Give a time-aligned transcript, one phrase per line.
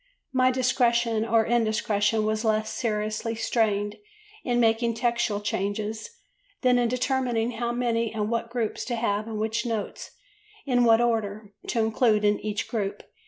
[0.33, 3.97] My "discretion or indiscretion" was less seriously strained
[4.43, 6.09] in making textual changes
[6.63, 10.09] than in determining how many, and what, groups to have and which notes,
[10.65, 13.03] in what order, to include in each group.